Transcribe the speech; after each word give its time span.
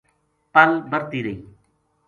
پل 0.53 0.69
بَرتی 0.91 1.19
رہی 1.25 1.35